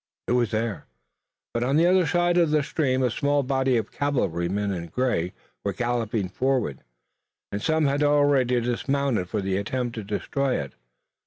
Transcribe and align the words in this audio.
It 0.27 0.31
was 0.31 0.49
there, 0.49 0.87
but 1.53 1.61
on 1.63 1.75
the 1.75 1.85
other 1.85 2.07
side 2.07 2.35
of 2.39 2.49
the 2.49 2.63
stream 2.63 3.03
a 3.03 3.11
small 3.11 3.43
body 3.43 3.77
of 3.77 3.91
cavalrymen 3.91 4.71
in 4.73 4.87
gray 4.87 5.31
were 5.63 5.73
galloping 5.73 6.27
forward, 6.27 6.79
and 7.51 7.61
some 7.61 7.85
had 7.85 8.01
already 8.01 8.59
dismounted 8.61 9.29
for 9.29 9.41
the 9.43 9.57
attempt 9.57 9.93
to 9.93 10.03
destroy 10.03 10.59
it. 10.59 10.73